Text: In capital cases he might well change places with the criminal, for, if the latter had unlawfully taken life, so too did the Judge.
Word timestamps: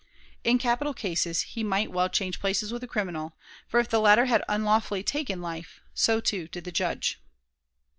In 0.43 0.57
capital 0.57 0.95
cases 0.95 1.41
he 1.43 1.63
might 1.63 1.91
well 1.91 2.09
change 2.09 2.39
places 2.39 2.71
with 2.73 2.81
the 2.81 2.87
criminal, 2.87 3.35
for, 3.67 3.79
if 3.79 3.87
the 3.87 3.99
latter 3.99 4.25
had 4.25 4.43
unlawfully 4.49 5.03
taken 5.03 5.43
life, 5.43 5.79
so 5.93 6.19
too 6.19 6.47
did 6.47 6.63
the 6.63 6.71
Judge. 6.71 7.21